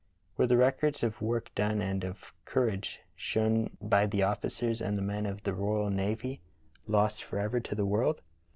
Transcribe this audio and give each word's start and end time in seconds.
Were 0.35 0.47
the 0.47 0.57
records 0.57 1.03
of 1.03 1.21
work 1.21 1.53
done 1.53 1.79
and 1.79 2.03
of 2.03 2.33
courage 2.43 3.01
shown 3.15 3.77
by 3.79 4.07
the 4.07 4.23
officers 4.23 4.81
and 4.81 4.97
the 4.97 5.03
men 5.03 5.27
of 5.27 5.43
the 5.43 5.53
royal 5.53 5.91
navy 5.91 6.41
lost 6.87 7.23
forever 7.23 7.59
to 7.59 7.75
the 7.75 7.85
world? 7.85 8.19